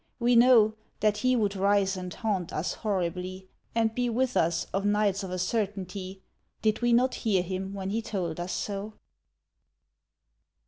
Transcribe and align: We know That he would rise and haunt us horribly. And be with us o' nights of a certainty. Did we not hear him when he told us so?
We 0.17 0.35
know 0.35 0.73
That 1.01 1.17
he 1.17 1.35
would 1.35 1.55
rise 1.55 1.95
and 1.95 2.11
haunt 2.11 2.51
us 2.51 2.73
horribly. 2.73 3.47
And 3.75 3.93
be 3.93 4.09
with 4.09 4.35
us 4.35 4.65
o' 4.73 4.79
nights 4.79 5.21
of 5.21 5.29
a 5.29 5.37
certainty. 5.37 6.23
Did 6.63 6.81
we 6.81 6.91
not 6.91 7.13
hear 7.13 7.43
him 7.43 7.75
when 7.75 7.91
he 7.91 8.01
told 8.01 8.39
us 8.39 8.51
so? 8.51 8.93